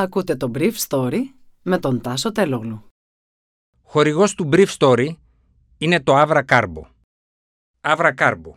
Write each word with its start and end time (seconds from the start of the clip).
Ακούτε 0.00 0.36
το 0.36 0.50
Brief 0.54 0.72
Story 0.88 1.18
με 1.62 1.78
τον 1.78 2.00
Τάσο 2.00 2.32
Τελόγλου. 2.32 2.84
Χορηγός 3.82 4.34
του 4.34 4.48
Brief 4.52 4.66
Story 4.78 5.08
είναι 5.78 6.00
το 6.00 6.20
Avra 6.20 6.42
Carbo. 6.48 6.82
Avra 7.80 8.14
Carbo, 8.18 8.52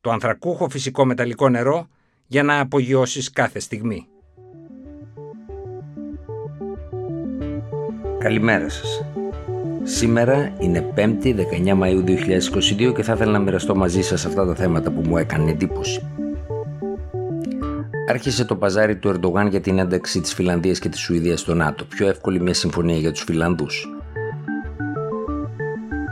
το 0.00 0.10
ανθρακούχο 0.10 0.68
φυσικό 0.68 1.04
μεταλλικό 1.04 1.48
νερό 1.48 1.88
για 2.26 2.42
να 2.42 2.60
απογειώσεις 2.60 3.30
κάθε 3.30 3.58
στιγμή. 3.58 4.08
Καλημέρα 8.18 8.68
σας. 8.68 9.04
Σήμερα 9.82 10.56
είναι 10.58 10.92
5η 10.96 11.34
19 11.34 11.78
Μαΐου 11.78 12.04
2022 12.04 12.92
και 12.94 13.02
θα 13.02 13.12
ήθελα 13.12 13.32
να 13.32 13.38
μοιραστώ 13.38 13.74
μαζί 13.74 14.02
σας 14.02 14.26
αυτά 14.26 14.46
τα 14.46 14.54
θέματα 14.54 14.90
που 14.90 15.00
μου 15.00 15.16
έκανε 15.16 15.50
εντύπωση. 15.50 16.27
Άρχισε 18.10 18.44
το 18.44 18.56
παζάρι 18.56 18.96
του 18.98 19.08
Ερντογάν 19.08 19.46
για 19.46 19.60
την 19.60 19.78
ένταξη 19.78 20.20
της 20.20 20.34
Φιλανδίας 20.34 20.78
και 20.78 20.88
της 20.88 21.00
Σουηδίας 21.00 21.40
στο 21.40 21.54
ΝΑΤΟ. 21.54 21.84
Πιο 21.84 22.08
εύκολη 22.08 22.40
μια 22.40 22.54
συμφωνία 22.54 22.96
για 22.96 23.12
τους 23.12 23.22
Φιλανδούς. 23.22 23.88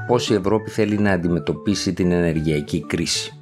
Πώς 0.06 0.30
η 0.30 0.34
Ευρώπη 0.34 0.70
θέλει 0.70 0.98
να 0.98 1.10
αντιμετωπίσει 1.10 1.92
την 1.92 2.12
ενεργειακή 2.12 2.86
κρίση. 2.86 3.40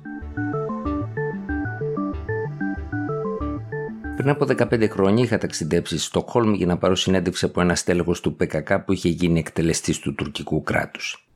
Πριν 4.16 4.28
από 4.28 4.44
15 4.44 4.88
χρόνια 4.88 5.24
είχα 5.24 5.38
ταξιδέψει 5.38 5.98
στο 5.98 6.06
Στοκχόλμη 6.06 6.56
για 6.56 6.66
να 6.66 6.78
πάρω 6.78 6.94
συνέντευξη 6.94 7.44
από 7.44 7.60
ένα 7.60 7.74
στέλεχος 7.74 8.20
του 8.20 8.36
ΠΚΚ 8.36 8.78
που 8.78 8.92
είχε 8.92 9.08
γίνει 9.08 9.38
εκτελεστής 9.38 9.98
του 9.98 10.14
τουρκικού 10.14 10.62
κράτους. 10.62 11.28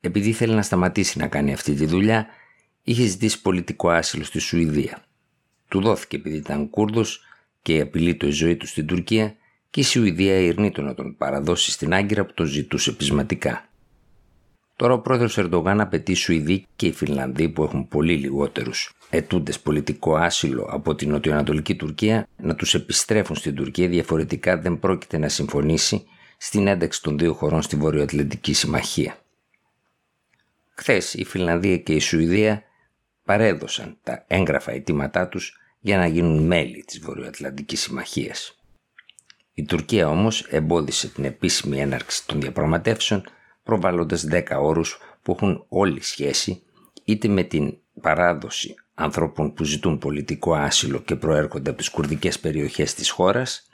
Επειδή 0.00 0.28
ήθελε 0.28 0.54
να 0.54 0.62
σταματήσει 0.62 1.18
να 1.18 1.26
κάνει 1.26 1.52
αυτή 1.52 1.74
τη 1.74 1.86
δουλειά, 1.86 2.26
είχε 2.82 3.06
ζητήσει 3.06 3.40
πολιτικό 3.40 3.90
άσυλο 3.90 4.24
στη 4.24 4.38
Σουηδία. 4.38 4.98
Του 5.68 5.80
δόθηκε 5.80 6.16
επειδή 6.16 6.36
ήταν 6.36 6.70
Κούρδος 6.70 7.20
και 7.62 7.80
απειλεί 7.80 8.14
το 8.14 8.26
η 8.26 8.30
ζωή 8.30 8.56
του 8.56 8.66
στην 8.66 8.86
Τουρκία 8.86 9.34
και 9.70 9.80
η 9.80 9.82
Σουηδία 9.82 10.38
ειρνεί 10.38 10.72
να 10.76 10.94
τον 10.94 11.16
παραδώσει 11.16 11.70
στην 11.70 11.94
Άγκυρα 11.94 12.24
που 12.24 12.34
το 12.34 12.44
ζητούσε 12.44 12.92
πεισματικά. 12.92 13.68
Τώρα 14.76 14.92
ο 14.92 15.00
πρόεδρος 15.00 15.38
Ερντογάν 15.38 15.80
απαιτεί 15.80 16.12
οι 16.12 16.14
Σουηδοί 16.14 16.66
και 16.76 16.86
οι 16.86 16.92
Φινλανδοί 16.92 17.48
που 17.48 17.62
έχουν 17.62 17.88
πολύ 17.88 18.16
λιγότερους 18.16 18.92
ετούντες 19.10 19.60
πολιτικό 19.60 20.16
άσυλο 20.16 20.66
από 20.70 20.94
την 20.94 21.10
νοτιοανατολική 21.10 21.76
Τουρκία 21.76 22.28
να 22.36 22.54
τους 22.54 22.74
επιστρέφουν 22.74 23.36
στην 23.36 23.54
Τουρκία 23.54 23.88
διαφορετικά 23.88 24.58
δεν 24.58 24.78
πρόκειται 24.78 25.18
να 25.18 25.28
συμφωνήσει 25.28 26.04
στην 26.36 26.66
ένταξη 26.66 27.02
των 27.02 27.18
δύο 27.18 27.32
χωρών 27.32 27.62
στη 27.62 27.76
Βορειοατλαντική 27.76 28.52
Συμμαχία. 28.52 29.18
Χθες 30.74 31.14
η 31.14 31.24
Φινλανδία 31.24 31.78
και 31.78 31.92
η 31.92 32.00
Σουηδία 32.00 32.62
παρέδωσαν 33.24 33.96
τα 34.02 34.24
έγγραφα 34.26 34.72
αιτήματά 34.72 35.28
τους 35.28 35.58
για 35.80 35.96
να 35.96 36.06
γίνουν 36.06 36.46
μέλη 36.46 36.84
της 36.86 36.98
Βορειοατλαντικής 37.00 37.80
Συμμαχίας. 37.80 38.58
Η 39.54 39.64
Τουρκία 39.64 40.08
όμως 40.08 40.46
εμπόδισε 40.50 41.08
την 41.08 41.24
επίσημη 41.24 41.80
έναρξη 41.80 42.26
των 42.26 42.40
διαπραγματεύσεων 42.40 43.24
προβάλλοντας 43.62 44.26
10 44.30 44.42
όρους 44.60 44.98
που 45.22 45.32
έχουν 45.32 45.64
όλη 45.68 46.02
σχέση 46.02 46.62
είτε 47.04 47.28
με 47.28 47.42
την 47.42 47.76
παράδοση 48.00 48.74
ανθρώπων 48.94 49.54
που 49.54 49.64
ζητούν 49.64 49.98
πολιτικό 49.98 50.54
άσυλο 50.54 51.00
και 51.00 51.16
προέρχονται 51.16 51.70
από 51.70 51.78
τις 51.78 51.90
κουρδικές 51.90 52.38
περιοχές 52.38 52.94
της 52.94 53.10
χώρας, 53.10 53.68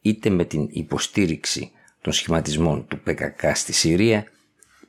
είτε 0.00 0.30
με 0.30 0.44
την 0.44 0.68
υποστήριξη 0.70 1.70
των 2.00 2.12
σχηματισμών 2.12 2.86
του 2.88 3.00
ΠΚΚ 3.00 3.40
στη 3.54 3.72
Συρία 3.72 4.24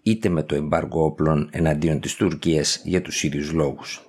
είτε 0.04 0.30
με 0.30 0.44
το 0.44 0.56
εμπάργο 0.56 1.04
όπλων 1.04 1.50
εναντίον 1.52 2.00
της 2.00 2.16
Τουρκίας 2.16 2.82
για 2.84 3.02
τους 3.02 3.24
ίδιους 3.24 3.52
λόγους. 3.52 4.08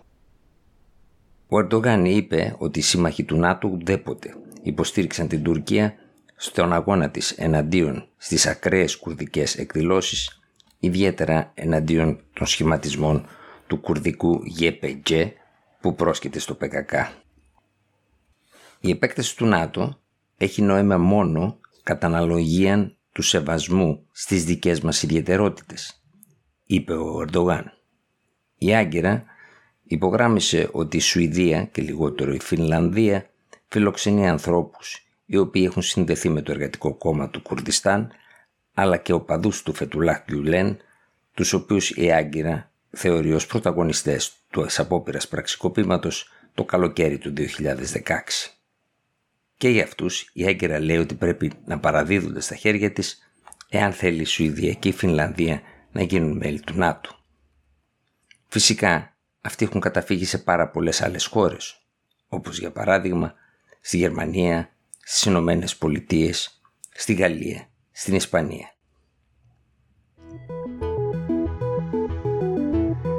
Ο 1.48 1.59
Ερντογάν 1.59 2.05
είπε 2.05 2.55
ότι 2.59 2.78
οι 2.78 2.83
σύμμαχοι 2.83 3.25
του 3.25 3.37
ΝΑΤΟ 3.37 3.69
ουδέποτε 3.69 4.34
υποστήριξαν 4.62 5.28
την 5.28 5.42
Τουρκία 5.42 5.95
στον 6.37 6.72
αγώνα 6.72 7.11
της 7.11 7.31
εναντίον 7.31 8.09
στις 8.17 8.47
ακραίες 8.47 8.97
κουρδικές 8.97 9.56
εκδηλώσεις, 9.56 10.41
ιδιαίτερα 10.78 11.53
εναντίον 11.55 12.20
των 12.33 12.47
σχηματισμών 12.47 13.27
του 13.66 13.77
κουρδικού 13.77 14.43
ΓΕΠΕΓΕ 14.44 15.33
που 15.81 15.94
πρόσκειται 15.94 16.38
στο 16.38 16.54
ΠΚΚ. 16.54 16.93
Η 18.81 18.91
επέκταση 18.91 19.37
του 19.37 19.47
ΝΑΤΟ 19.47 19.99
έχει 20.37 20.62
νόημα 20.62 20.99
μόνο 20.99 21.59
κατά 21.83 22.06
αναλογία 22.06 22.94
του 23.14 23.22
σεβασμού 23.22 24.06
στις 24.12 24.44
δικές 24.44 24.80
μας 24.80 25.02
ιδιαιτερότητες, 25.02 26.02
είπε 26.64 26.92
ο 26.92 27.20
Ερντογάν. 27.20 27.64
Η 28.58 28.75
Άγκυρα 28.75 29.25
υπογράμμισε 29.84 30.69
ότι 30.72 30.97
η 30.97 31.00
Σουηδία 31.00 31.64
και 31.64 31.82
λιγότερο 31.82 32.32
η 32.32 32.41
Φινλανδία 32.41 33.30
φιλοξενεί 33.69 34.28
ανθρώπους 34.28 35.06
οι 35.26 35.36
οποίοι 35.36 35.62
έχουν 35.66 35.82
συνδεθεί 35.82 36.28
με 36.28 36.42
το 36.42 36.53
εργατικό 36.53 36.94
κόμμα 36.94 37.30
του 37.30 37.42
Κουρδιστάν 37.42 38.10
αλλά 38.74 38.97
και 38.97 39.12
οπαδούς 39.12 39.62
του 39.62 39.74
Φετουλάχ 39.74 40.24
Γκιουλέν 40.24 40.76
τους 41.34 41.53
οποίους 41.53 41.91
η 41.91 42.12
Άγκυρα 42.12 42.70
θεωρεί 42.91 43.32
ως 43.32 43.47
πρωταγωνιστές 43.47 44.32
του 44.50 44.66
απόπειρας 44.76 45.28
πραξικοπήματος 45.28 46.28
το 46.54 46.64
καλοκαίρι 46.64 47.19
του 47.19 47.32
2016. 47.36 48.54
Και 49.56 49.69
για 49.69 49.84
αυτούς 49.84 50.31
η 50.32 50.47
Άγκυρα 50.47 50.81
λέει 50.81 50.97
ότι 50.97 51.15
πρέπει 51.15 51.53
να 51.65 51.78
παραδίδονται 51.78 52.41
στα 52.41 52.54
χέρια 52.54 52.92
της 52.92 53.19
εάν 53.69 53.92
θέλει 53.92 54.20
η 54.20 54.25
Σουηδία 54.25 54.72
και 54.72 54.88
η 54.88 54.92
Φινλανδία 54.92 55.62
να 55.92 56.03
γίνουν 56.03 56.37
μέλη 56.37 56.60
του 56.60 56.75
ΝΑΤΟ. 56.76 57.19
Φυσικά 58.48 59.16
αυτοί 59.41 59.65
έχουν 59.65 59.81
καταφύγει 59.81 60.25
σε 60.25 60.38
πάρα 60.38 60.69
πολλές 60.69 61.03
άλλες 61.03 61.26
χώρες, 61.26 61.81
όπως 62.28 62.59
για 62.59 62.70
παράδειγμα 62.70 63.34
στη 63.81 63.97
Γερμανία, 63.97 64.70
στις 65.00 65.22
Ηνωμένες 65.22 65.76
Πολιτείες, 65.76 66.60
στη 66.92 67.15
Γαλλία, 67.15 67.69
στην 67.92 68.15
Ισπανία. 68.15 68.75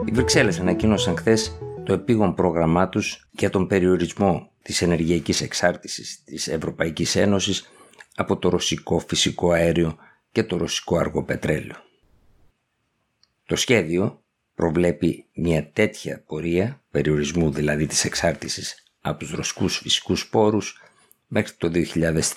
Οι 0.06 0.12
Βρυξέλλες 0.12 0.60
ανακοίνωσαν 0.60 1.18
χθες 1.18 1.58
το 1.86 1.94
επίγον 1.94 2.34
πρόγραμμά 2.34 2.90
τους 2.90 3.28
για 3.32 3.50
τον 3.50 3.68
περιορισμό 3.68 4.52
της 4.62 4.82
ενεργειακής 4.82 5.42
εξάρτησης 5.42 6.24
της 6.24 6.48
Ευρωπαϊκής 6.48 7.16
Ένωσης 7.16 7.70
από 8.16 8.38
το 8.38 8.50
ρωσικό 8.50 9.00
φυσικό 9.00 9.52
αέριο 9.52 9.98
και 10.32 10.44
το 10.44 10.58
ρωσικό 10.58 10.98
αργό 10.98 11.24
πετρέλαιο. 11.24 11.76
Το 13.46 13.56
σχέδιο 13.56 14.24
προβλέπει 14.56 15.26
μια 15.34 15.72
τέτοια 15.72 16.24
πορεία, 16.28 16.84
περιορισμού 16.92 17.52
δηλαδή 17.52 17.86
της 17.86 18.06
εξάρτησης 18.06 18.84
από 19.02 19.20
τους 19.20 19.32
ρωσικούς 19.32 19.78
φυσικούς 19.78 20.30
πόρους 20.30 20.82
μέχρι 21.28 21.54
το 21.58 21.72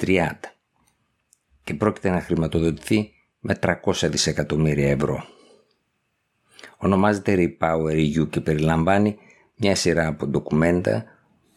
2030 0.01 0.31
και 1.65 1.75
πρόκειται 1.75 2.11
να 2.11 2.21
χρηματοδοτηθεί 2.21 3.13
με 3.39 3.59
300 3.63 3.75
δισεκατομμύρια 4.03 4.91
ευρώ. 4.91 5.25
Ονομάζεται 6.77 7.35
Repower 7.61 7.93
EU 7.93 8.29
και 8.31 8.41
περιλαμβάνει 8.41 9.19
μια 9.59 9.75
σειρά 9.75 10.07
από 10.07 10.27
ντοκουμέντα 10.27 11.05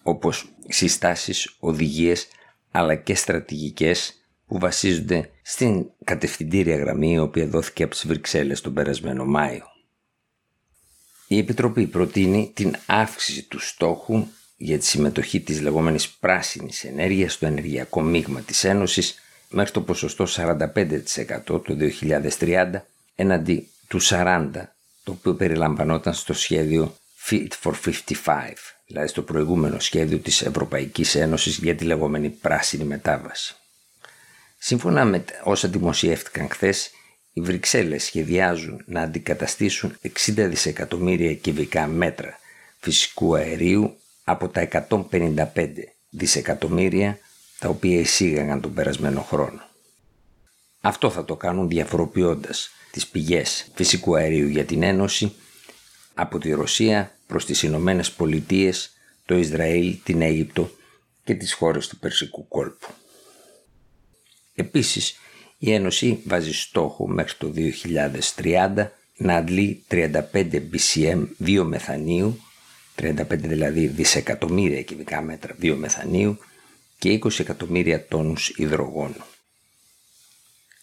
όπως 0.03 0.49
συστάσεις, 0.67 1.55
οδηγίες 1.59 2.27
αλλά 2.71 2.95
και 2.95 3.15
στρατηγικές 3.15 4.25
που 4.47 4.59
βασίζονται 4.59 5.29
στην 5.41 5.85
κατευθυντήρια 6.03 6.75
γραμμή 6.75 7.11
η 7.11 7.19
οποία 7.19 7.47
δόθηκε 7.47 7.83
από 7.83 7.91
τις 7.91 8.07
Βρυξέλλες 8.07 8.61
τον 8.61 8.73
περασμένο 8.73 9.25
Μάιο. 9.25 9.63
Η 11.27 11.37
Επιτροπή 11.37 11.87
προτείνει 11.87 12.51
την 12.53 12.75
αύξηση 12.85 13.43
του 13.43 13.59
στόχου 13.59 14.27
για 14.57 14.79
τη 14.79 14.85
συμμετοχή 14.85 15.39
της 15.39 15.61
λεγόμενης 15.61 16.09
πράσινης 16.09 16.83
ενέργειας 16.83 17.33
στο 17.33 17.45
ενεργειακό 17.45 18.01
μείγμα 18.01 18.41
της 18.41 18.63
Ένωσης 18.63 19.19
μέχρι 19.49 19.71
το 19.71 19.81
ποσοστό 19.81 20.25
45% 20.27 20.63
το 21.45 21.63
2030 22.39 22.71
έναντι 23.15 23.67
του 23.87 24.01
40% 24.01 24.49
το 25.03 25.11
οποίο 25.11 25.33
περιλαμβανόταν 25.33 26.13
στο 26.13 26.33
σχέδιο 26.33 26.95
Fit 27.29 27.47
for 27.63 27.73
55, 27.85 27.93
δηλαδή 28.87 29.07
στο 29.07 29.21
προηγούμενο 29.21 29.79
σχέδιο 29.79 30.17
της 30.17 30.41
Ευρωπαϊκής 30.41 31.15
Ένωσης 31.15 31.57
για 31.57 31.75
τη 31.75 31.85
λεγόμενη 31.85 32.29
πράσινη 32.29 32.83
μετάβαση. 32.83 33.55
Σύμφωνα 34.57 35.05
με 35.05 35.25
όσα 35.43 35.67
δημοσιεύτηκαν 35.67 36.49
χθες, 36.49 36.91
οι 37.33 37.41
Βρυξέλλες 37.41 38.03
σχεδιάζουν 38.03 38.83
να 38.85 39.01
αντικαταστήσουν 39.01 39.97
60 40.01 40.09
δισεκατομμύρια 40.35 41.33
κυβικά 41.33 41.87
μέτρα 41.87 42.39
φυσικού 42.79 43.35
αερίου 43.35 43.97
από 44.23 44.49
τα 44.49 44.67
155 44.89 45.45
δισεκατομμύρια 46.09 47.19
τα 47.59 47.69
οποία 47.69 47.99
εισήγαγαν 47.99 48.61
τον 48.61 48.73
περασμένο 48.73 49.21
χρόνο. 49.21 49.61
Αυτό 50.81 51.09
θα 51.09 51.25
το 51.25 51.35
κάνουν 51.35 51.67
διαφοροποιώντας 51.67 52.71
τις 52.91 53.07
πηγές 53.07 53.67
φυσικού 53.73 54.15
αερίου 54.15 54.47
για 54.47 54.65
την 54.65 54.83
Ένωση 54.83 55.35
από 56.13 56.39
τη 56.39 56.51
Ρωσία 56.51 57.15
προς 57.27 57.45
τις 57.45 57.63
Ηνωμένες 57.63 58.11
Πολιτείες, 58.11 58.91
το 59.25 59.37
Ισραήλ, 59.37 59.97
την 60.03 60.21
Αίγυπτο 60.21 60.71
και 61.23 61.33
τις 61.33 61.53
χώρες 61.53 61.87
του 61.87 61.97
Περσικού 61.97 62.47
κόλπου. 62.47 62.87
Επίσης, 64.55 65.15
η 65.57 65.71
Ένωση 65.73 66.21
βάζει 66.25 66.53
στόχο 66.53 67.07
μέχρι 67.07 67.37
το 67.37 67.53
2030 68.43 68.91
να 69.17 69.35
αντλεί 69.35 69.83
35 69.87 70.21
BCM 70.71 71.27
βιομεθανίου, 71.37 72.41
35 72.95 73.23
δηλαδή 73.29 73.87
δισεκατομμύρια 73.87 74.81
κυβικά 74.81 75.21
μέτρα 75.21 75.55
βιομεθανίου, 75.57 76.37
και 76.97 77.19
20 77.23 77.39
εκατομμύρια 77.39 78.07
τόνους 78.07 78.49
υδρογόνου. 78.49 79.23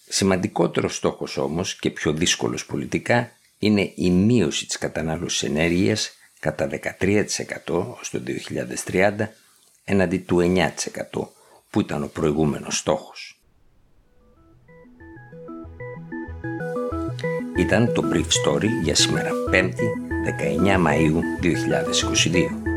Σημαντικότερος 0.08 0.96
στόχος 0.96 1.36
όμως 1.36 1.76
και 1.76 1.90
πιο 1.90 2.12
δύσκολος 2.12 2.66
πολιτικά 2.66 3.32
είναι 3.58 3.92
η 3.94 4.10
μείωση 4.10 4.66
της 4.66 4.78
κατανάλωσης 4.78 5.42
ενέργειας 5.42 6.10
κατά 6.40 6.68
13% 6.68 7.96
ως 8.00 8.10
το 8.10 8.22
2030 8.86 9.12
έναντι 9.84 10.18
του 10.18 10.38
9% 10.40 11.28
που 11.70 11.80
ήταν 11.80 12.02
ο 12.02 12.06
προηγούμενος 12.06 12.78
στόχος. 12.78 13.40
Ήταν 17.58 17.92
το 17.92 18.02
Brief 18.12 18.18
Story 18.18 18.68
για 18.82 18.94
σήμερα 18.94 19.30
5η 19.50 19.72
19 20.64 20.86
Μαΐου 20.86 21.20
2022. 21.42 22.67